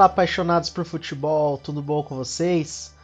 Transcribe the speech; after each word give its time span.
Fala, 0.00 0.10
apaixonados 0.10 0.70
por 0.70 0.86
futebol, 0.86 1.58
tudo 1.58 1.82
bom 1.82 2.02
com 2.02 2.16
vocês? 2.16 2.94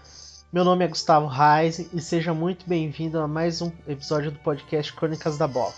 Meu 0.50 0.64
nome 0.64 0.82
é 0.82 0.88
Gustavo 0.88 1.26
Reis 1.26 1.78
e 1.92 2.00
seja 2.00 2.32
muito 2.32 2.66
bem-vindo 2.66 3.20
a 3.20 3.28
mais 3.28 3.60
um 3.60 3.70
episódio 3.86 4.30
do 4.30 4.38
podcast 4.38 4.94
Crônicas 4.94 5.36
da 5.36 5.46
Bola. 5.46 5.74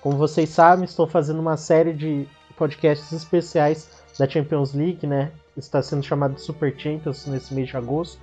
Como 0.00 0.16
vocês 0.16 0.48
sabem, 0.48 0.86
estou 0.86 1.06
fazendo 1.06 1.38
uma 1.38 1.56
série 1.56 1.92
de 1.92 2.26
podcasts 2.56 3.12
especiais 3.12 3.88
da 4.18 4.28
Champions 4.28 4.74
League, 4.74 5.06
né? 5.06 5.30
Está 5.56 5.80
sendo 5.80 6.02
chamado 6.02 6.40
Super 6.40 6.74
Champions 6.76 7.26
nesse 7.26 7.54
mês 7.54 7.68
de 7.68 7.76
agosto. 7.76 8.20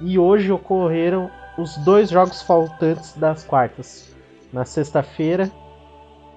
E 0.00 0.20
hoje 0.20 0.52
ocorreram 0.52 1.28
os 1.58 1.76
dois 1.78 2.10
jogos 2.10 2.42
faltantes 2.42 3.14
das 3.14 3.42
quartas. 3.42 4.14
Na 4.52 4.64
sexta-feira, 4.64 5.50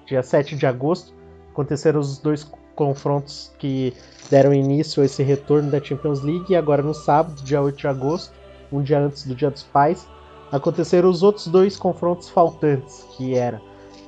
dia 0.06 0.24
7 0.24 0.56
de 0.56 0.66
agosto, 0.66 1.14
aconteceram 1.52 2.00
os 2.00 2.18
dois 2.18 2.42
confrontos 2.74 3.52
que 3.58 3.92
deram 4.30 4.52
início 4.52 5.02
a 5.02 5.06
esse 5.06 5.22
retorno 5.22 5.70
da 5.70 5.82
Champions 5.82 6.22
League. 6.22 6.52
E 6.52 6.56
agora, 6.56 6.82
no 6.82 6.94
sábado, 6.94 7.42
dia 7.42 7.60
8 7.60 7.76
de 7.76 7.88
agosto, 7.88 8.32
um 8.72 8.82
dia 8.82 8.98
antes 8.98 9.26
do 9.26 9.34
Dia 9.34 9.50
dos 9.50 9.62
Pais, 9.62 10.06
aconteceram 10.50 11.08
os 11.08 11.22
outros 11.22 11.46
dois 11.46 11.76
confrontos 11.76 12.28
faltantes, 12.28 13.06
que 13.16 13.34
era 13.34 13.60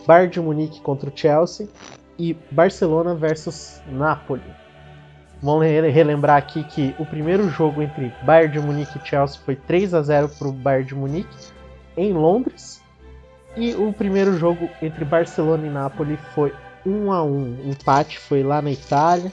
Bayern 0.06 0.32
de 0.32 0.40
Munique 0.40 0.80
contra 0.80 1.10
o 1.10 1.12
Chelsea 1.14 1.68
e 2.18 2.34
Barcelona 2.50 3.14
versus 3.14 3.80
Napoli. 3.90 4.42
Vamos 5.42 5.66
relembrar 5.66 6.38
aqui 6.38 6.64
que 6.64 6.94
o 6.98 7.04
primeiro 7.04 7.48
jogo 7.50 7.82
entre 7.82 8.12
Bayern 8.24 8.52
de 8.52 8.60
Munique 8.60 8.98
e 8.98 9.06
Chelsea 9.06 9.40
foi 9.44 9.54
3 9.54 9.92
a 9.94 10.02
0 10.02 10.28
para 10.30 10.48
o 10.48 10.52
Bayern 10.52 10.88
de 10.88 10.94
Munique 10.94 11.36
em 11.96 12.12
Londres. 12.12 12.82
E 13.56 13.74
o 13.74 13.92
primeiro 13.92 14.36
jogo 14.36 14.68
entre 14.82 15.04
Barcelona 15.04 15.66
e 15.66 15.70
Napoli 15.70 16.18
foi 16.34 16.52
1 16.86 17.12
a 17.12 17.22
1 17.22 17.28
O 17.28 17.70
empate 17.70 18.18
foi 18.18 18.42
lá 18.42 18.62
na 18.62 18.70
Itália, 18.70 19.32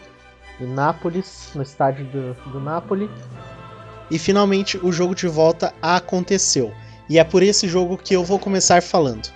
em 0.60 0.66
Nápoles, 0.66 1.52
no 1.54 1.62
estádio 1.62 2.06
do, 2.06 2.34
do 2.52 2.60
Napoli. 2.60 3.10
E 4.10 4.18
finalmente 4.18 4.78
o 4.78 4.92
jogo 4.92 5.14
de 5.14 5.28
volta 5.28 5.74
aconteceu. 5.82 6.74
E 7.10 7.20
é 7.20 7.24
por 7.24 7.44
esse 7.44 7.68
jogo 7.68 7.98
que 7.98 8.16
eu 8.16 8.24
vou 8.24 8.40
começar 8.40 8.82
falando. 8.82 9.32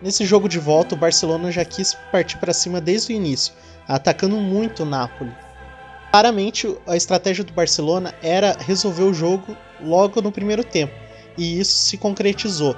Nesse 0.00 0.24
jogo 0.24 0.48
de 0.48 0.58
volta, 0.58 0.94
o 0.94 0.98
Barcelona 0.98 1.52
já 1.52 1.64
quis 1.64 1.94
partir 2.10 2.38
para 2.38 2.52
cima 2.52 2.80
desde 2.80 3.12
o 3.12 3.16
início, 3.16 3.54
atacando 3.86 4.36
muito 4.36 4.82
o 4.82 4.86
Napoli. 4.86 5.32
Claramente, 6.10 6.76
a 6.86 6.96
estratégia 6.96 7.44
do 7.44 7.52
Barcelona 7.52 8.12
era 8.20 8.56
resolver 8.58 9.04
o 9.04 9.14
jogo 9.14 9.56
logo 9.80 10.20
no 10.20 10.32
primeiro 10.32 10.64
tempo, 10.64 10.92
e 11.38 11.58
isso 11.60 11.78
se 11.86 11.96
concretizou. 11.96 12.76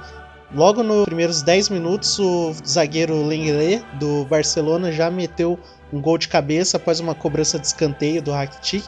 Logo 0.53 0.83
nos 0.83 1.05
primeiros 1.05 1.41
10 1.41 1.69
minutos, 1.69 2.19
o 2.19 2.53
zagueiro 2.65 3.25
Lenglet 3.25 3.83
do 3.99 4.25
Barcelona 4.25 4.91
já 4.91 5.09
meteu 5.09 5.59
um 5.91 5.99
gol 5.99 6.17
de 6.17 6.27
cabeça 6.27 6.77
após 6.77 6.99
uma 6.99 7.15
cobrança 7.15 7.57
de 7.57 7.67
escanteio 7.67 8.21
do 8.21 8.31
Rakitic 8.31 8.85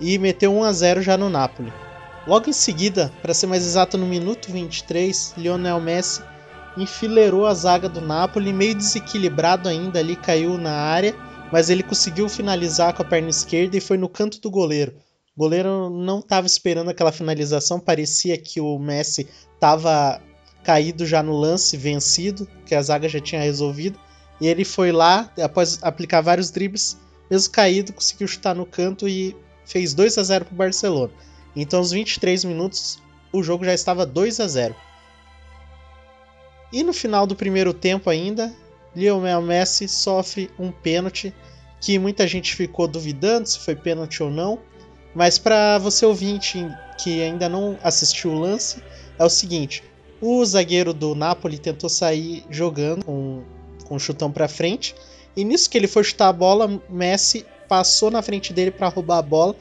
e 0.00 0.18
meteu 0.18 0.52
1 0.52 0.64
a 0.64 0.72
0 0.72 1.02
já 1.02 1.16
no 1.16 1.30
Napoli. 1.30 1.72
Logo 2.26 2.50
em 2.50 2.52
seguida, 2.52 3.12
para 3.22 3.32
ser 3.32 3.46
mais 3.46 3.64
exato 3.64 3.96
no 3.96 4.06
minuto 4.06 4.50
23, 4.52 5.34
Lionel 5.38 5.80
Messi 5.80 6.22
enfileirou 6.76 7.46
a 7.46 7.54
zaga 7.54 7.88
do 7.88 8.00
Napoli, 8.00 8.52
meio 8.52 8.74
desequilibrado 8.74 9.68
ainda 9.68 9.98
ali, 9.98 10.14
caiu 10.14 10.58
na 10.58 10.72
área, 10.72 11.14
mas 11.50 11.70
ele 11.70 11.82
conseguiu 11.82 12.28
finalizar 12.28 12.92
com 12.92 13.02
a 13.02 13.04
perna 13.04 13.30
esquerda 13.30 13.76
e 13.76 13.80
foi 13.80 13.96
no 13.96 14.08
canto 14.08 14.40
do 14.40 14.50
goleiro. 14.50 14.94
O 15.34 15.40
goleiro 15.40 15.88
não 15.88 16.18
estava 16.18 16.46
esperando 16.46 16.90
aquela 16.90 17.12
finalização, 17.12 17.80
parecia 17.80 18.36
que 18.36 18.60
o 18.60 18.78
Messi 18.78 19.26
estava 19.54 20.20
caído 20.68 21.06
já 21.06 21.22
no 21.22 21.32
lance, 21.32 21.78
vencido, 21.78 22.46
que 22.66 22.74
a 22.74 22.82
zaga 22.82 23.08
já 23.08 23.18
tinha 23.18 23.40
resolvido, 23.40 23.98
e 24.38 24.46
ele 24.46 24.66
foi 24.66 24.92
lá, 24.92 25.32
após 25.42 25.78
aplicar 25.80 26.20
vários 26.20 26.50
dribles, 26.50 26.98
mesmo 27.30 27.50
caído, 27.50 27.94
conseguiu 27.94 28.28
chutar 28.28 28.54
no 28.54 28.66
canto 28.66 29.08
e 29.08 29.34
fez 29.64 29.94
2 29.94 30.18
a 30.18 30.22
0 30.22 30.44
para 30.44 30.52
o 30.52 30.56
Barcelona. 30.58 31.10
Então, 31.56 31.78
aos 31.78 31.90
23 31.90 32.44
minutos, 32.44 32.98
o 33.32 33.42
jogo 33.42 33.64
já 33.64 33.72
estava 33.72 34.04
2 34.04 34.40
a 34.40 34.46
0. 34.46 34.76
E 36.70 36.82
no 36.82 36.92
final 36.92 37.26
do 37.26 37.34
primeiro 37.34 37.72
tempo 37.72 38.10
ainda, 38.10 38.54
Lionel 38.94 39.40
Messi 39.40 39.88
sofre 39.88 40.50
um 40.58 40.70
pênalti 40.70 41.32
que 41.80 41.98
muita 41.98 42.28
gente 42.28 42.54
ficou 42.54 42.86
duvidando 42.86 43.48
se 43.48 43.58
foi 43.58 43.74
pênalti 43.74 44.22
ou 44.22 44.30
não. 44.30 44.58
Mas 45.14 45.38
para 45.38 45.78
você 45.78 46.04
ouvinte 46.04 46.62
que 47.02 47.22
ainda 47.22 47.48
não 47.48 47.78
assistiu 47.82 48.32
o 48.32 48.38
lance, 48.38 48.82
é 49.18 49.24
o 49.24 49.30
seguinte: 49.30 49.82
o 50.20 50.44
zagueiro 50.44 50.92
do 50.92 51.14
Napoli 51.14 51.58
tentou 51.58 51.88
sair 51.88 52.44
jogando 52.50 53.04
com, 53.04 53.42
com 53.84 53.96
um 53.96 53.98
chutão 53.98 54.30
para 54.30 54.48
frente, 54.48 54.94
e 55.36 55.44
nisso 55.44 55.70
que 55.70 55.78
ele 55.78 55.86
foi 55.86 56.02
chutar 56.04 56.28
a 56.28 56.32
bola, 56.32 56.80
Messi 56.88 57.44
passou 57.68 58.10
na 58.10 58.22
frente 58.22 58.52
dele 58.52 58.70
para 58.70 58.88
roubar 58.88 59.18
a 59.18 59.22
bola 59.22 59.54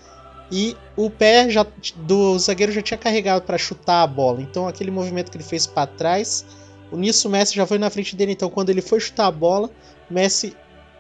e 0.51 0.78
o 0.95 1.09
pé 1.09 1.50
já, 1.50 1.66
do 1.97 2.40
zagueiro 2.40 2.72
já 2.72 2.81
tinha 2.81 2.97
carregado 2.97 3.41
para 3.41 3.57
chutar 3.57 4.01
a 4.01 4.07
bola. 4.07 4.41
Então 4.41 4.68
aquele 4.68 4.90
movimento 4.90 5.29
que 5.29 5.38
ele 5.38 5.44
fez 5.44 5.68
para 5.68 5.85
trás 5.85 6.45
Nisso 6.91 7.28
o 7.28 7.31
Messi 7.31 7.56
já 7.56 7.66
foi 7.66 7.78
na 7.78 7.89
frente 7.89 8.16
dele, 8.16 8.31
então 8.31 8.50
quando 8.50 8.69
ele 8.69 8.81
foi 8.81 9.00
chutar 9.00 9.28
a 9.28 9.31
bola, 9.31 9.69
Messi 10.09 10.56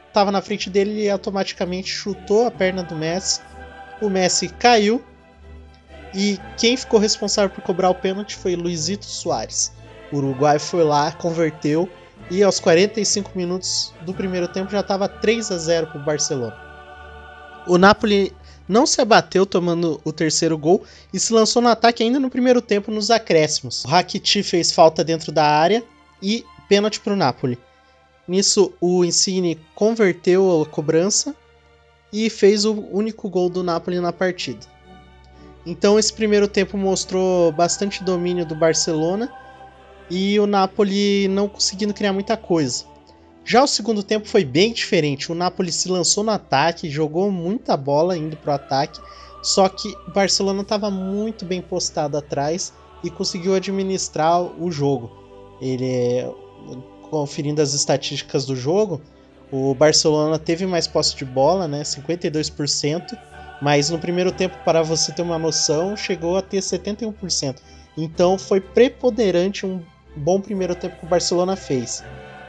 estava 0.07 0.31
na 0.31 0.41
frente 0.41 0.69
dele 0.69 1.03
e 1.03 1.09
automaticamente 1.09 1.89
chutou 1.89 2.45
a 2.45 2.51
perna 2.51 2.83
do 2.83 2.95
Messi. 2.95 3.39
O 4.01 4.09
Messi 4.09 4.49
caiu 4.49 5.01
e 6.19 6.39
quem 6.57 6.75
ficou 6.75 6.99
responsável 6.99 7.51
por 7.51 7.63
cobrar 7.63 7.91
o 7.91 7.95
pênalti 7.95 8.35
foi 8.35 8.55
Luizito 8.55 9.05
Soares. 9.05 9.71
O 10.11 10.17
Uruguai 10.17 10.57
foi 10.57 10.83
lá, 10.83 11.11
converteu 11.11 11.87
e 12.31 12.41
aos 12.41 12.59
45 12.59 13.33
minutos 13.35 13.93
do 14.01 14.15
primeiro 14.15 14.47
tempo 14.47 14.71
já 14.71 14.79
estava 14.79 15.07
3 15.07 15.51
a 15.51 15.57
0 15.59 15.87
para 15.87 16.01
o 16.01 16.03
Barcelona. 16.03 16.57
O 17.67 17.77
Napoli 17.77 18.33
não 18.67 18.87
se 18.87 18.99
abateu 18.99 19.45
tomando 19.45 20.01
o 20.03 20.11
terceiro 20.11 20.57
gol 20.57 20.83
e 21.13 21.19
se 21.19 21.31
lançou 21.31 21.61
no 21.61 21.67
ataque 21.67 22.01
ainda 22.01 22.19
no 22.19 22.31
primeiro 22.31 22.63
tempo 22.63 22.89
nos 22.89 23.11
acréscimos. 23.11 23.85
O 23.85 23.87
Rakitic 23.87 24.43
fez 24.43 24.71
falta 24.71 25.03
dentro 25.03 25.31
da 25.31 25.45
área 25.45 25.83
e 26.19 26.43
pênalti 26.67 26.99
para 26.99 27.13
o 27.13 27.17
Napoli. 27.17 27.59
Nisso, 28.27 28.73
o 28.81 29.05
Insigne 29.05 29.59
converteu 29.75 30.63
a 30.63 30.65
cobrança 30.65 31.35
e 32.11 32.27
fez 32.27 32.65
o 32.65 32.73
único 32.91 33.29
gol 33.29 33.49
do 33.49 33.61
Napoli 33.61 33.99
na 33.99 34.11
partida. 34.11 34.76
Então, 35.67 35.99
esse 35.99 36.13
primeiro 36.13 36.47
tempo 36.47 36.77
mostrou 36.77 37.51
bastante 37.51 38.01
domínio 38.01 38.45
do 38.45 38.55
Barcelona 38.55 39.29
e 40.09 40.39
o 40.39 40.47
Napoli 40.47 41.27
não 41.27 41.49
conseguindo 41.49 41.93
criar 41.93 42.13
muita 42.13 42.37
coisa. 42.37 42.85
Já 43.43 43.61
o 43.61 43.67
segundo 43.67 44.01
tempo 44.01 44.29
foi 44.29 44.45
bem 44.45 44.71
diferente. 44.71 45.29
O 45.29 45.35
Napoli 45.35 45.69
se 45.73 45.89
lançou 45.89 46.23
no 46.23 46.31
ataque, 46.31 46.89
jogou 46.89 47.29
muita 47.29 47.75
bola 47.75 48.17
indo 48.17 48.37
para 48.37 48.53
o 48.53 48.55
ataque, 48.55 49.01
só 49.43 49.67
que 49.67 49.89
o 50.07 50.11
Barcelona 50.11 50.61
estava 50.61 50.89
muito 50.89 51.43
bem 51.43 51.61
postado 51.61 52.17
atrás 52.17 52.73
e 53.03 53.09
conseguiu 53.09 53.53
administrar 53.53 54.41
o 54.41 54.71
jogo. 54.71 55.11
Ele, 55.59 56.25
conferindo 57.09 57.61
as 57.61 57.73
estatísticas 57.73 58.45
do 58.45 58.55
jogo, 58.55 59.01
o 59.51 59.75
Barcelona 59.75 60.39
teve 60.39 60.65
mais 60.65 60.87
posse 60.87 61.13
de 61.13 61.25
bola, 61.25 61.67
né, 61.67 61.83
52%, 61.83 63.17
mas 63.61 63.89
no 63.89 63.99
primeiro 63.99 64.31
tempo, 64.31 64.57
para 64.63 64.81
você 64.81 65.11
ter 65.11 65.21
uma 65.21 65.39
noção, 65.39 65.95
chegou 65.95 66.37
a 66.37 66.41
ter 66.41 66.59
71%. 66.59 67.57
Então 67.97 68.37
foi 68.37 68.61
preponderante 68.61 69.65
um 69.65 69.81
bom 70.15 70.39
primeiro 70.39 70.75
tempo 70.75 70.97
que 70.97 71.05
o 71.05 71.09
Barcelona 71.09 71.55
fez. 71.55 72.03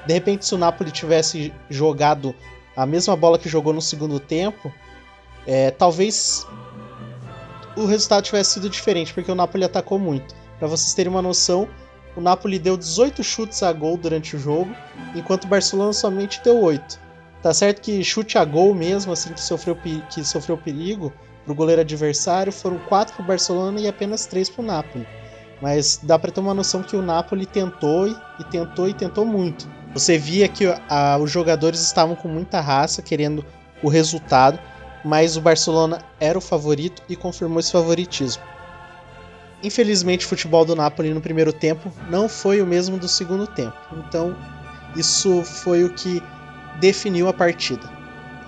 De 0.06 0.12
repente, 0.12 0.46
se 0.46 0.54
o 0.54 0.58
Napoli 0.58 0.90
tivesse 0.90 1.52
jogado 1.68 2.34
a 2.76 2.86
mesma 2.86 3.16
bola 3.16 3.38
que 3.38 3.48
jogou 3.48 3.72
no 3.72 3.82
segundo 3.82 4.20
tempo, 4.20 4.72
é, 5.46 5.70
talvez 5.70 6.46
o 7.76 7.86
resultado 7.86 8.24
tivesse 8.24 8.54
sido 8.54 8.68
diferente, 8.68 9.14
porque 9.14 9.30
o 9.30 9.34
Napoli 9.34 9.64
atacou 9.64 9.98
muito. 9.98 10.34
Para 10.58 10.68
vocês 10.68 10.94
terem 10.94 11.10
uma 11.10 11.22
noção, 11.22 11.68
o 12.16 12.20
Napoli 12.20 12.58
deu 12.58 12.76
18 12.76 13.22
chutes 13.22 13.62
a 13.62 13.72
gol 13.72 13.96
durante 13.96 14.36
o 14.36 14.38
jogo, 14.38 14.74
enquanto 15.14 15.44
o 15.44 15.48
Barcelona 15.48 15.92
somente 15.92 16.42
deu 16.42 16.60
8. 16.60 17.07
Tá 17.42 17.54
certo 17.54 17.80
que 17.80 18.02
chute 18.02 18.36
a 18.36 18.44
gol 18.44 18.74
mesmo, 18.74 19.12
assim, 19.12 19.32
que 19.32 19.40
sofreu, 19.40 19.76
que 20.10 20.24
sofreu 20.24 20.56
perigo 20.56 21.12
pro 21.44 21.54
goleiro 21.54 21.80
adversário, 21.80 22.52
foram 22.52 22.78
4 22.78 23.14
pro 23.14 23.24
Barcelona 23.24 23.80
e 23.80 23.88
apenas 23.88 24.26
3 24.26 24.50
pro 24.50 24.62
Napoli. 24.62 25.06
Mas 25.62 26.00
dá 26.02 26.18
para 26.18 26.30
ter 26.30 26.40
uma 26.40 26.54
noção 26.54 26.82
que 26.82 26.96
o 26.96 27.02
Napoli 27.02 27.46
tentou 27.46 28.06
e 28.08 28.44
tentou 28.50 28.88
e 28.88 28.94
tentou 28.94 29.24
muito. 29.24 29.68
Você 29.94 30.18
via 30.18 30.48
que 30.48 30.64
a, 30.88 31.16
os 31.18 31.30
jogadores 31.30 31.80
estavam 31.80 32.14
com 32.14 32.28
muita 32.28 32.60
raça, 32.60 33.02
querendo 33.02 33.44
o 33.82 33.88
resultado, 33.88 34.58
mas 35.04 35.36
o 35.36 35.40
Barcelona 35.40 36.00
era 36.20 36.36
o 36.36 36.42
favorito 36.42 37.02
e 37.08 37.16
confirmou 37.16 37.60
esse 37.60 37.72
favoritismo. 37.72 38.42
Infelizmente, 39.62 40.26
o 40.26 40.28
futebol 40.28 40.64
do 40.64 40.76
Napoli 40.76 41.12
no 41.12 41.20
primeiro 41.20 41.52
tempo 41.52 41.90
não 42.08 42.28
foi 42.28 42.60
o 42.60 42.66
mesmo 42.66 42.98
do 42.98 43.08
segundo 43.08 43.46
tempo, 43.46 43.76
então 43.96 44.36
isso 44.94 45.42
foi 45.42 45.82
o 45.84 45.92
que 45.92 46.22
definiu 46.80 47.28
a 47.28 47.32
partida. 47.32 47.90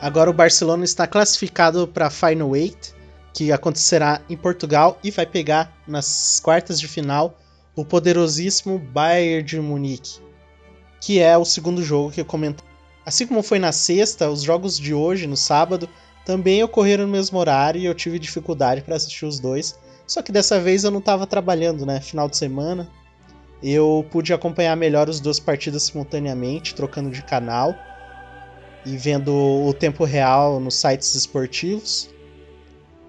Agora 0.00 0.30
o 0.30 0.34
Barcelona 0.34 0.84
está 0.84 1.06
classificado 1.06 1.86
para 1.86 2.06
a 2.06 2.10
Final 2.10 2.56
Eight, 2.56 2.94
que 3.34 3.52
acontecerá 3.52 4.20
em 4.28 4.36
Portugal 4.36 4.98
e 5.04 5.10
vai 5.10 5.26
pegar 5.26 5.72
nas 5.86 6.40
quartas 6.42 6.80
de 6.80 6.88
final 6.88 7.38
o 7.76 7.84
poderosíssimo 7.84 8.78
Bayern 8.78 9.42
de 9.42 9.60
Munique 9.60 10.30
que 11.00 11.18
é 11.18 11.36
o 11.36 11.44
segundo 11.44 11.82
jogo 11.82 12.12
que 12.12 12.20
eu 12.20 12.24
comentei. 12.24 12.64
Assim 13.04 13.26
como 13.26 13.42
foi 13.42 13.58
na 13.58 13.72
sexta, 13.72 14.30
os 14.30 14.42
jogos 14.42 14.78
de 14.78 14.92
hoje, 14.92 15.26
no 15.26 15.36
sábado, 15.36 15.88
também 16.24 16.62
ocorreram 16.62 17.06
no 17.06 17.12
mesmo 17.12 17.38
horário 17.38 17.80
e 17.80 17.86
eu 17.86 17.94
tive 17.94 18.18
dificuldade 18.18 18.82
para 18.82 18.94
assistir 18.94 19.24
os 19.24 19.40
dois. 19.40 19.78
Só 20.06 20.22
que 20.22 20.30
dessa 20.30 20.60
vez 20.60 20.84
eu 20.84 20.90
não 20.90 20.98
estava 20.98 21.26
trabalhando, 21.26 21.86
né? 21.86 22.00
Final 22.00 22.28
de 22.28 22.36
semana. 22.36 22.88
Eu 23.62 24.06
pude 24.10 24.32
acompanhar 24.32 24.76
melhor 24.76 25.08
as 25.08 25.20
duas 25.20 25.40
partidas 25.40 25.84
simultaneamente, 25.84 26.74
trocando 26.74 27.10
de 27.10 27.22
canal 27.22 27.74
e 28.84 28.96
vendo 28.96 29.34
o 29.34 29.72
tempo 29.72 30.04
real 30.04 30.58
nos 30.58 30.74
sites 30.74 31.14
esportivos. 31.14 32.10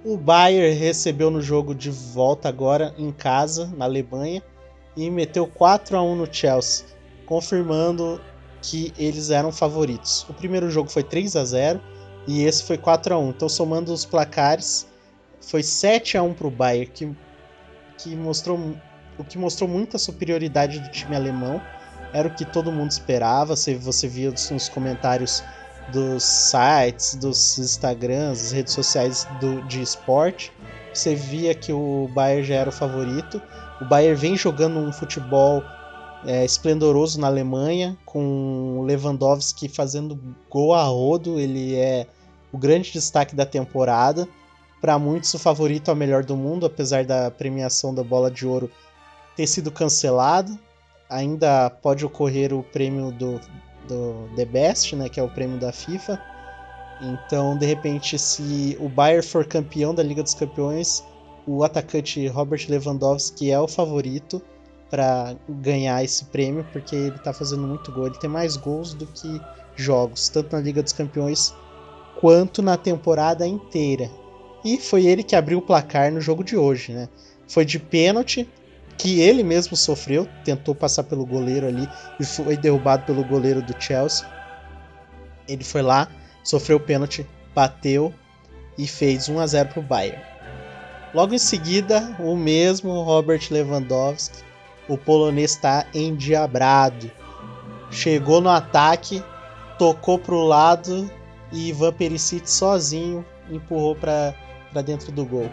O 0.04 0.18
Bayern 0.18 0.76
recebeu 0.78 1.30
no 1.30 1.42
jogo 1.42 1.76
de 1.76 1.90
volta 1.92 2.50
agora 2.50 2.94
em 2.98 3.12
casa, 3.12 3.72
na 3.78 3.86
Alemanha, 3.86 4.42
e 4.98 5.10
meteu 5.10 5.48
4 5.48 5.96
a 5.96 6.02
1 6.02 6.16
no 6.16 6.34
Chelsea, 6.34 6.86
confirmando 7.26 8.20
que 8.62 8.94
eles 8.98 9.30
eram 9.30 9.52
favoritos. 9.52 10.26
O 10.30 10.34
primeiro 10.34 10.70
jogo 10.70 10.90
foi 10.90 11.04
3 11.04 11.36
a 11.36 11.46
0 11.46 11.82
e 12.28 12.44
esse 12.44 12.64
foi 12.64 12.78
4 12.78 13.14
a 13.14 13.18
1. 13.18 13.30
Então 13.30 13.48
somando 13.48 13.94
os 13.94 14.06
placares, 14.06 14.88
foi 15.40 15.64
7 15.64 16.18
a 16.18 16.24
1 16.24 16.34
para 16.34 16.48
o 16.48 16.52
Bayern, 16.52 16.92
que, 16.92 17.16
que 17.98 18.16
mostrou 18.16 18.60
o 19.18 19.24
que 19.24 19.38
mostrou 19.38 19.70
muita 19.70 19.98
superioridade 19.98 20.80
do 20.80 20.90
time 20.90 21.16
alemão. 21.16 21.62
Era 22.14 22.28
o 22.28 22.34
que 22.34 22.44
todo 22.44 22.72
mundo 22.72 22.92
esperava. 22.92 23.56
Você, 23.56 24.08
via 24.08 24.32
nos 24.32 24.68
comentários 24.68 25.44
dos 25.92 26.24
sites, 26.24 27.16
dos 27.16 27.58
Instagrams, 27.60 28.42
das 28.42 28.52
redes 28.52 28.74
sociais 28.74 29.28
do, 29.40 29.62
de 29.64 29.82
esporte. 29.82 30.52
Você 30.94 31.16
via 31.16 31.54
que 31.54 31.72
o 31.72 32.10
Bayern 32.14 32.44
já 32.44 32.56
era 32.56 32.70
o 32.70 32.74
favorito. 32.74 33.42
O 33.80 33.86
Bayern 33.86 34.20
vem 34.20 34.36
jogando 34.36 34.80
um 34.80 34.92
futebol 34.92 35.64
é, 36.26 36.44
esplendoroso 36.44 37.20
na 37.20 37.28
Alemanha, 37.28 37.98
com 38.06 38.80
o 38.80 38.84
Lewandowski 38.84 39.68
fazendo 39.68 40.20
gol 40.50 40.74
a 40.74 40.84
rodo. 40.84 41.40
Ele 41.40 41.76
é 41.76 42.08
o 42.52 42.58
grande 42.58 42.92
destaque 42.92 43.36
da 43.36 43.46
temporada. 43.46 44.28
Para 44.82 44.98
muitos, 44.98 45.34
o 45.34 45.40
favorito 45.40 45.90
ao 45.90 45.96
melhor 45.96 46.24
do 46.24 46.36
mundo, 46.36 46.66
apesar 46.66 47.06
da 47.06 47.30
premiação 47.30 47.94
da 47.94 48.04
bola 48.04 48.32
de 48.32 48.46
ouro 48.46 48.70
ter 49.36 49.48
sido 49.48 49.72
cancelado. 49.72 50.58
Ainda 51.10 51.70
pode 51.70 52.06
ocorrer 52.06 52.54
o 52.54 52.64
prêmio 52.64 53.12
do, 53.12 53.40
do 53.92 54.30
The 54.36 54.46
Best, 54.46 54.96
né, 54.96 55.10
que 55.10 55.20
é 55.20 55.24
o 55.24 55.30
prêmio 55.30 55.60
da 55.60 55.72
FIFA. 55.72 56.20
Então, 57.02 57.58
de 57.58 57.66
repente, 57.66 58.18
se 58.18 58.78
o 58.80 58.88
Bayern 58.88 59.26
for 59.26 59.46
campeão 59.46 59.94
da 59.94 60.04
Liga 60.04 60.24
dos 60.24 60.34
Campeões, 60.34 61.04
o 61.48 61.64
atacante 61.64 62.28
Robert 62.28 62.66
Lewandowski 62.70 63.52
é 63.52 63.60
o 63.60 63.68
favorito 63.68 64.42
para 64.90 65.36
ganhar 65.50 66.04
esse 66.04 66.26
prêmio, 66.26 66.66
porque 66.72 66.96
ele 66.96 67.16
está 67.16 67.34
fazendo 67.34 67.64
muito 67.64 67.92
gol. 67.92 68.08
Ele 68.08 68.20
tem 68.20 68.30
mais 68.30 68.56
gols 68.56 68.94
do 68.94 69.08
que 69.08 69.42
jogos, 69.76 70.30
tanto 70.30 70.56
na 70.56 70.62
Liga 70.62 70.84
dos 70.84 70.94
Campeões 70.94 71.54
quanto 72.20 72.62
na 72.62 72.78
temporada 72.78 73.48
inteira. 73.48 74.10
E 74.64 74.78
foi 74.78 75.08
ele 75.08 75.24
que 75.24 75.36
abriu 75.36 75.58
o 75.58 75.62
placar 75.62 76.12
no 76.12 76.22
jogo 76.22 76.44
de 76.44 76.56
hoje, 76.56 76.92
né? 76.94 77.10
Foi 77.48 77.66
de 77.66 77.80
pênalti, 77.80 78.48
que 79.02 79.20
ele 79.20 79.42
mesmo 79.42 79.76
sofreu, 79.76 80.30
tentou 80.46 80.76
passar 80.76 81.04
pelo 81.04 81.26
goleiro 81.26 81.66
ali 81.66 81.90
e 82.20 82.24
foi 82.24 82.56
derrubado 82.56 83.04
pelo 83.04 83.24
goleiro 83.24 83.60
do 83.60 83.74
Chelsea. 83.82 84.28
Ele 85.48 85.64
foi 85.64 85.82
lá, 85.82 86.08
sofreu 86.44 86.78
o 86.78 86.80
pênalti, 86.80 87.26
bateu 87.56 88.14
e 88.78 88.86
fez 88.86 89.28
1 89.28 89.40
a 89.40 89.48
0 89.48 89.70
para 89.70 89.80
o 89.80 89.84
Bayern. 89.84 90.22
Logo 91.16 91.34
em 91.34 91.40
seguida, 91.40 92.16
o 92.20 92.36
mesmo 92.36 93.02
Robert 93.02 93.42
Lewandowski, 93.50 94.44
o 94.88 94.96
polonês 94.96 95.54
está 95.54 95.84
endiabrado. 95.96 97.12
Chegou 97.90 98.40
no 98.40 98.50
ataque, 98.50 99.24
tocou 99.80 100.20
para 100.20 100.36
o 100.36 100.46
lado 100.46 101.10
e 101.52 101.70
Ivan 101.70 101.92
Perisic 101.92 102.48
sozinho 102.48 103.26
empurrou 103.50 103.96
para 103.96 104.36
dentro 104.86 105.12
do 105.12 105.26
gol. 105.26 105.50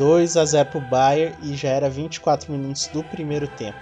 2 0.00 0.38
a 0.38 0.46
0 0.46 0.70
para 0.70 0.78
o 0.78 0.80
Bayern 0.80 1.36
e 1.42 1.54
já 1.54 1.68
era 1.68 1.90
24 1.90 2.50
minutos 2.50 2.86
do 2.86 3.04
primeiro 3.04 3.46
tempo. 3.46 3.78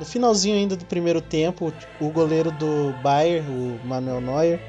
No 0.00 0.04
finalzinho 0.04 0.56
ainda 0.56 0.74
do 0.74 0.84
primeiro 0.84 1.20
tempo, 1.20 1.72
o 2.00 2.10
goleiro 2.10 2.50
do 2.50 2.92
Bayern, 3.00 3.48
o 3.48 3.86
Manuel 3.86 4.20
Neuer, 4.20 4.60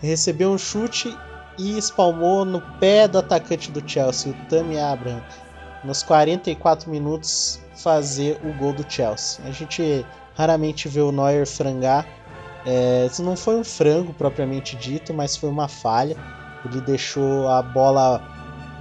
recebeu 0.00 0.50
um 0.52 0.56
chute 0.56 1.14
e 1.58 1.76
espalmou 1.76 2.46
no 2.46 2.62
pé 2.78 3.06
do 3.06 3.18
atacante 3.18 3.70
do 3.70 3.86
Chelsea, 3.86 4.32
o 4.32 4.46
Tammy 4.46 4.78
Abraham, 4.78 5.22
nos 5.84 6.02
44 6.02 6.90
minutos 6.90 7.60
fazer 7.76 8.40
o 8.42 8.54
gol 8.54 8.72
do 8.72 8.90
Chelsea. 8.90 9.44
A 9.44 9.50
gente 9.50 10.02
raramente 10.34 10.88
vê 10.88 11.02
o 11.02 11.12
Neuer 11.12 11.46
frangar. 11.46 12.06
É, 12.64 13.04
isso 13.04 13.22
não 13.22 13.36
foi 13.36 13.56
um 13.56 13.64
frango 13.64 14.14
propriamente 14.14 14.76
dito, 14.76 15.12
mas 15.12 15.36
foi 15.36 15.50
uma 15.50 15.68
falha. 15.68 16.16
Ele 16.64 16.80
deixou 16.80 17.48
a 17.48 17.60
bola 17.60 18.37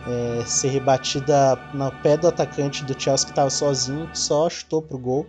é, 0.07 0.45
ser 0.45 0.69
rebatida 0.69 1.55
no 1.73 1.91
pé 2.01 2.15
do 2.15 2.27
atacante 2.27 2.83
do 2.85 2.99
Chelsea 2.99 3.25
que 3.25 3.31
estava 3.31 3.49
sozinho, 3.49 4.09
só 4.13 4.49
chutou 4.49 4.81
pro 4.81 4.97
gol, 4.97 5.25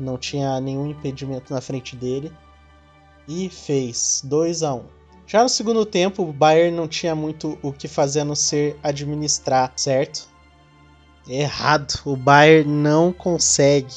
não 0.00 0.16
tinha 0.16 0.58
nenhum 0.60 0.86
impedimento 0.86 1.52
na 1.52 1.60
frente 1.60 1.94
dele 1.94 2.32
e 3.28 3.48
fez 3.48 4.22
2 4.24 4.62
a 4.62 4.74
1. 4.74 4.78
Um. 4.78 4.84
Já 5.26 5.42
no 5.42 5.48
segundo 5.48 5.86
tempo, 5.86 6.22
o 6.22 6.32
Bayern 6.32 6.76
não 6.76 6.88
tinha 6.88 7.14
muito 7.14 7.58
o 7.62 7.72
que 7.72 7.88
fazer 7.88 8.20
a 8.20 8.24
não 8.24 8.34
ser 8.34 8.78
administrar, 8.82 9.72
certo? 9.76 10.28
Errado, 11.26 12.00
o 12.04 12.16
Bayern 12.16 12.70
não 12.70 13.12
consegue. 13.12 13.94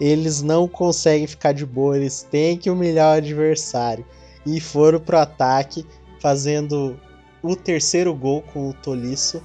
Eles 0.00 0.42
não 0.42 0.66
conseguem 0.66 1.26
ficar 1.26 1.52
de 1.52 1.64
boa, 1.64 1.96
eles 1.96 2.26
têm 2.28 2.58
que 2.58 2.70
humilhar 2.70 3.14
o 3.14 3.18
adversário. 3.18 4.04
E 4.44 4.60
foram 4.60 4.98
pro 4.98 5.18
ataque, 5.18 5.86
fazendo 6.20 6.98
o 7.40 7.54
terceiro 7.54 8.12
gol 8.12 8.42
com 8.42 8.68
o 8.68 8.74
Tolisso 8.74 9.40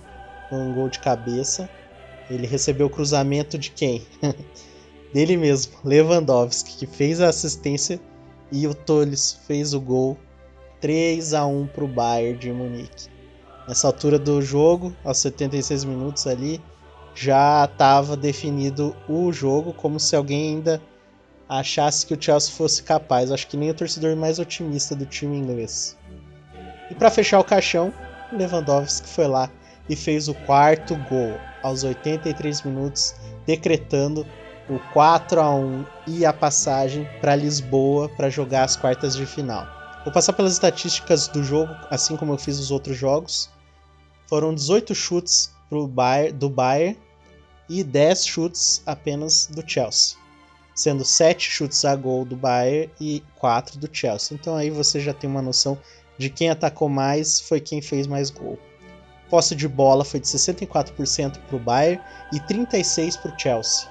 um 0.52 0.74
gol 0.74 0.90
de 0.90 1.00
cabeça. 1.00 1.70
Ele 2.30 2.46
recebeu 2.46 2.88
o 2.88 2.90
cruzamento 2.90 3.58
de 3.58 3.72
quem? 3.72 4.06
Dele 5.14 5.38
mesmo, 5.38 5.74
Lewandowski, 5.84 6.78
que 6.78 6.86
fez 6.86 7.20
a 7.20 7.30
assistência 7.30 8.00
e 8.52 8.68
o 8.68 8.76
Tolles 8.76 9.40
fez 9.48 9.74
o 9.74 9.82
gol 9.82 10.18
3 10.80 11.34
a 11.34 11.46
1 11.46 11.68
para 11.68 11.84
o 11.84 11.88
Bayern 11.88 12.38
de 12.38 12.52
Munique. 12.52 13.10
Nessa 13.68 13.88
altura 13.88 14.18
do 14.18 14.42
jogo, 14.42 14.96
aos 15.04 15.18
76 15.20 15.84
minutos 15.84 16.26
ali, 16.26 16.62
já 17.14 17.66
estava 17.66 18.16
definido 18.16 18.96
o 19.08 19.32
jogo, 19.32 19.74
como 19.74 20.00
se 20.00 20.16
alguém 20.16 20.56
ainda 20.56 20.82
achasse 21.48 22.06
que 22.06 22.14
o 22.14 22.22
Chelsea 22.22 22.54
fosse 22.54 22.82
capaz. 22.84 23.32
Acho 23.32 23.48
que 23.48 23.58
nem 23.58 23.70
o 23.70 23.74
torcedor 23.74 24.16
mais 24.16 24.40
otimista 24.40 24.96
do 24.96 25.06
time 25.06 25.38
inglês. 25.38 25.98
E 26.90 26.96
para 26.96 27.12
fechar 27.12 27.40
o 27.40 27.44
caixão, 27.44 27.94
Lewandowski 28.32 29.08
foi 29.08 29.28
lá 29.28 29.52
e 29.90 29.96
fez 29.96 30.28
o 30.28 30.34
quarto 30.34 30.96
gol 31.10 31.40
aos 31.64 31.84
83 31.84 32.62
minutos, 32.62 33.16
decretando 33.46 34.26
o 34.70 34.80
4 34.94 35.42
a 35.42 35.54
1 35.54 35.86
e 36.06 36.26
a 36.26 36.32
passagem 36.32 37.10
para 37.20 37.36
Lisboa 37.36 38.08
para 38.08 38.30
jogar 38.30 38.64
as 38.64 38.76
quartas 38.76 39.16
de 39.16 39.26
final. 39.26 39.68
Vou 40.04 40.14
passar 40.14 40.34
pelas 40.34 40.54
estatísticas 40.54 41.28
do 41.28 41.44
jogo, 41.44 41.74
assim 41.90 42.16
como 42.16 42.34
eu 42.34 42.38
fiz 42.38 42.60
os 42.60 42.70
outros 42.70 42.96
jogos. 42.96 43.50
Foram 44.28 44.54
18 44.54 44.94
chutes 44.94 45.52
pro 45.68 45.88
Bayern, 45.88 46.38
do 46.38 46.50
Bayern 46.50 46.98
e 47.68 47.84
10 47.84 48.26
chutes 48.26 48.84
apenas 48.86 49.48
do 49.48 49.68
Chelsea, 49.68 50.18
sendo 50.76 51.04
7 51.04 51.50
chutes 51.50 51.84
a 51.84 51.96
gol 51.96 52.24
do 52.24 52.36
Bayern 52.36 52.92
e 53.02 53.24
4 53.38 53.80
do 53.80 53.90
Chelsea. 53.92 54.38
Então 54.40 54.56
aí 54.56 54.70
você 54.70 55.00
já 55.00 55.14
tem 55.14 55.30
uma 55.30 55.42
noção 55.42 55.78
de 56.18 56.30
quem 56.30 56.50
atacou 56.50 56.90
mais 56.90 57.40
foi 57.40 57.60
quem 57.60 57.82
fez 57.82 58.06
mais 58.06 58.30
gol 58.30 58.60
posse 59.30 59.56
de 59.56 59.68
bola 59.68 60.04
foi 60.04 60.20
de 60.20 60.28
64% 60.28 61.38
para 61.38 61.56
o 61.56 61.60
Bayern 61.60 62.02
e 62.34 62.40
36% 62.40 63.22
para 63.22 63.36
o 63.36 63.40
Chelsea. 63.40 63.88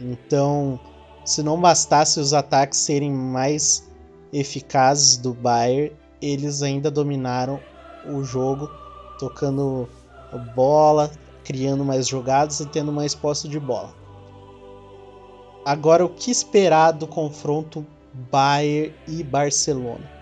Então, 0.00 0.78
se 1.24 1.42
não 1.42 1.60
bastasse 1.60 2.20
os 2.20 2.32
ataques 2.32 2.78
serem 2.78 3.12
mais 3.12 3.88
eficazes 4.32 5.16
do 5.16 5.34
Bayern, 5.34 5.94
eles 6.20 6.62
ainda 6.62 6.90
dominaram 6.90 7.60
o 8.06 8.22
jogo, 8.22 8.70
tocando 9.18 9.88
bola, 10.54 11.10
criando 11.44 11.84
mais 11.84 12.06
jogadas 12.06 12.60
e 12.60 12.66
tendo 12.66 12.92
mais 12.92 13.14
posse 13.14 13.48
de 13.48 13.58
bola. 13.58 13.94
Agora, 15.64 16.04
o 16.04 16.08
que 16.08 16.30
esperar 16.30 16.92
do 16.92 17.06
confronto 17.06 17.86
Bayern 18.30 18.94
e 19.06 19.22
Barcelona? 19.22 20.17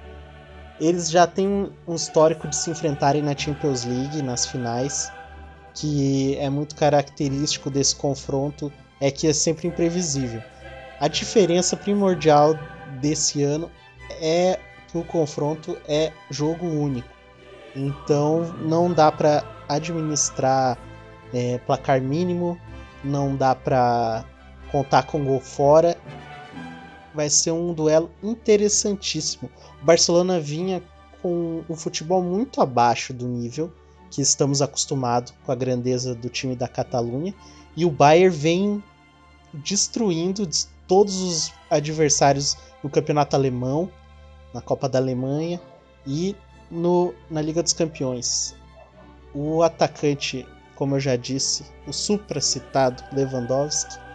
Eles 0.80 1.10
já 1.10 1.26
têm 1.26 1.72
um 1.86 1.94
histórico 1.94 2.48
de 2.48 2.56
se 2.56 2.70
enfrentarem 2.70 3.22
na 3.22 3.36
Champions 3.36 3.84
League, 3.84 4.22
nas 4.22 4.46
finais, 4.46 5.10
que 5.74 6.36
é 6.38 6.48
muito 6.48 6.74
característico 6.74 7.70
desse 7.70 7.96
confronto, 7.96 8.72
é 9.00 9.10
que 9.10 9.26
é 9.26 9.32
sempre 9.32 9.68
imprevisível. 9.68 10.42
A 11.00 11.08
diferença 11.08 11.76
primordial 11.76 12.54
desse 13.00 13.42
ano 13.42 13.70
é 14.20 14.58
que 14.88 14.96
o 14.96 15.04
confronto 15.04 15.76
é 15.86 16.12
jogo 16.30 16.66
único. 16.66 17.08
Então 17.74 18.54
não 18.60 18.90
dá 18.90 19.12
para 19.12 19.44
administrar 19.68 20.78
é, 21.34 21.58
placar 21.58 22.00
mínimo, 22.00 22.58
não 23.04 23.36
dá 23.36 23.54
para 23.54 24.24
contar 24.70 25.02
com 25.04 25.24
gol 25.24 25.40
fora. 25.40 25.96
Vai 27.16 27.30
ser 27.30 27.50
um 27.50 27.72
duelo 27.72 28.10
interessantíssimo. 28.22 29.50
Barcelona 29.80 30.38
vinha 30.38 30.82
com 31.22 31.64
um 31.66 31.74
futebol 31.74 32.22
muito 32.22 32.60
abaixo 32.60 33.14
do 33.14 33.26
nível 33.26 33.72
que 34.10 34.20
estamos 34.20 34.60
acostumados 34.60 35.32
com 35.44 35.50
a 35.50 35.54
grandeza 35.54 36.14
do 36.14 36.28
time 36.28 36.54
da 36.54 36.68
Catalunha. 36.68 37.34
E 37.74 37.86
o 37.86 37.90
Bayern 37.90 38.36
vem 38.36 38.84
destruindo 39.54 40.46
todos 40.86 41.16
os 41.22 41.52
adversários 41.70 42.56
no 42.82 42.90
campeonato 42.90 43.34
alemão, 43.34 43.90
na 44.52 44.60
Copa 44.60 44.86
da 44.86 44.98
Alemanha 44.98 45.58
e 46.06 46.36
no, 46.70 47.14
na 47.30 47.40
Liga 47.40 47.62
dos 47.62 47.72
Campeões. 47.72 48.54
O 49.34 49.62
atacante, 49.62 50.46
como 50.74 50.96
eu 50.96 51.00
já 51.00 51.16
disse, 51.16 51.64
o 51.86 51.94
supracitado 51.94 53.02
Lewandowski, 53.12 54.05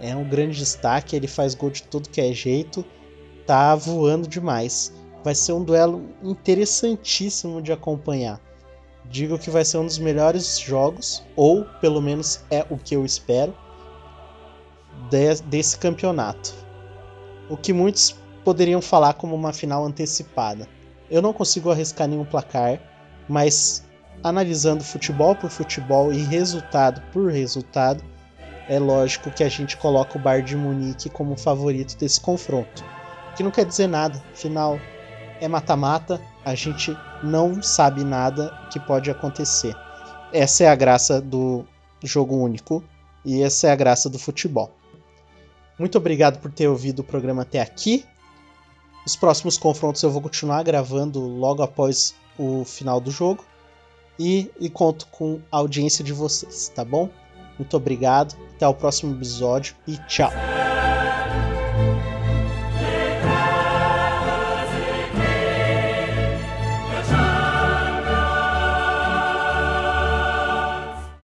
é 0.00 0.14
um 0.16 0.28
grande 0.28 0.58
destaque. 0.58 1.14
Ele 1.14 1.26
faz 1.26 1.54
gol 1.54 1.70
de 1.70 1.82
tudo 1.82 2.08
que 2.08 2.20
é 2.20 2.32
jeito, 2.32 2.84
tá 3.46 3.74
voando 3.74 4.28
demais. 4.28 4.92
Vai 5.22 5.34
ser 5.34 5.52
um 5.52 5.62
duelo 5.62 6.08
interessantíssimo 6.22 7.60
de 7.60 7.72
acompanhar. 7.72 8.40
Digo 9.04 9.38
que 9.38 9.50
vai 9.50 9.64
ser 9.64 9.78
um 9.78 9.86
dos 9.86 9.98
melhores 9.98 10.58
jogos, 10.58 11.22
ou 11.34 11.64
pelo 11.80 12.00
menos 12.00 12.44
é 12.50 12.64
o 12.70 12.78
que 12.78 12.94
eu 12.94 13.04
espero, 13.04 13.54
de, 15.10 15.42
desse 15.42 15.76
campeonato. 15.76 16.54
O 17.48 17.56
que 17.56 17.72
muitos 17.72 18.16
poderiam 18.44 18.80
falar 18.80 19.14
como 19.14 19.34
uma 19.34 19.52
final 19.52 19.84
antecipada. 19.84 20.68
Eu 21.10 21.20
não 21.20 21.32
consigo 21.32 21.70
arriscar 21.70 22.06
nenhum 22.06 22.24
placar, 22.24 22.80
mas 23.28 23.84
analisando 24.22 24.84
futebol 24.84 25.34
por 25.34 25.50
futebol 25.50 26.12
e 26.12 26.22
resultado 26.22 27.02
por 27.12 27.30
resultado, 27.30 28.02
é 28.70 28.78
lógico 28.78 29.32
que 29.32 29.42
a 29.42 29.48
gente 29.48 29.76
coloca 29.76 30.16
o 30.16 30.20
Bayern 30.20 30.46
de 30.46 30.56
Munique 30.56 31.10
como 31.10 31.36
favorito 31.36 31.98
desse 31.98 32.20
confronto. 32.20 32.84
O 33.32 33.34
que 33.34 33.42
não 33.42 33.50
quer 33.50 33.64
dizer 33.64 33.88
nada, 33.88 34.22
afinal 34.32 34.78
é 35.40 35.48
mata-mata, 35.48 36.20
a 36.44 36.54
gente 36.54 36.96
não 37.20 37.60
sabe 37.60 38.04
nada 38.04 38.56
que 38.72 38.78
pode 38.78 39.10
acontecer. 39.10 39.74
Essa 40.32 40.64
é 40.64 40.68
a 40.68 40.76
graça 40.76 41.20
do 41.20 41.66
jogo 42.04 42.36
único 42.36 42.84
e 43.24 43.42
essa 43.42 43.66
é 43.66 43.72
a 43.72 43.74
graça 43.76 44.08
do 44.08 44.20
futebol. 44.20 44.70
Muito 45.76 45.98
obrigado 45.98 46.38
por 46.38 46.52
ter 46.52 46.68
ouvido 46.68 47.00
o 47.00 47.04
programa 47.04 47.42
até 47.42 47.60
aqui. 47.60 48.04
Os 49.04 49.16
próximos 49.16 49.58
confrontos 49.58 50.00
eu 50.04 50.12
vou 50.12 50.22
continuar 50.22 50.62
gravando 50.62 51.18
logo 51.18 51.60
após 51.60 52.14
o 52.38 52.64
final 52.64 53.00
do 53.00 53.10
jogo. 53.10 53.44
E, 54.16 54.48
e 54.60 54.70
conto 54.70 55.08
com 55.08 55.40
a 55.50 55.56
audiência 55.56 56.04
de 56.04 56.12
vocês, 56.12 56.68
tá 56.68 56.84
bom? 56.84 57.10
Muito 57.60 57.76
obrigado, 57.76 58.34
até 58.56 58.66
o 58.66 58.72
próximo 58.72 59.14
episódio 59.14 59.74
e 59.86 59.98
tchau! 60.08 60.30